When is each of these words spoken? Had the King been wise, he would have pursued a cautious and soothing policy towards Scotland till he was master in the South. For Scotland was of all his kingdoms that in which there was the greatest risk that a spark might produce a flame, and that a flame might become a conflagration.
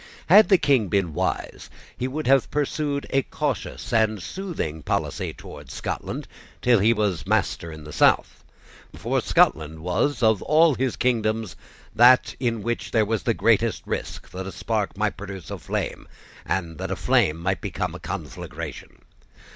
Had 0.29 0.49
the 0.49 0.57
King 0.57 0.87
been 0.87 1.13
wise, 1.13 1.69
he 1.95 2.07
would 2.07 2.25
have 2.25 2.49
pursued 2.49 3.05
a 3.11 3.21
cautious 3.21 3.93
and 3.93 4.19
soothing 4.19 4.81
policy 4.81 5.31
towards 5.31 5.75
Scotland 5.75 6.27
till 6.59 6.79
he 6.79 6.91
was 6.91 7.27
master 7.27 7.71
in 7.71 7.83
the 7.83 7.93
South. 7.93 8.43
For 8.95 9.21
Scotland 9.21 9.81
was 9.81 10.23
of 10.23 10.41
all 10.41 10.73
his 10.73 10.95
kingdoms 10.95 11.55
that 11.93 12.35
in 12.39 12.63
which 12.63 12.89
there 12.89 13.05
was 13.05 13.21
the 13.21 13.35
greatest 13.35 13.83
risk 13.85 14.27
that 14.31 14.47
a 14.47 14.51
spark 14.51 14.97
might 14.97 15.17
produce 15.17 15.51
a 15.51 15.59
flame, 15.59 16.07
and 16.47 16.79
that 16.79 16.89
a 16.89 16.95
flame 16.95 17.37
might 17.37 17.61
become 17.61 17.93
a 17.93 17.99
conflagration. 17.99 19.01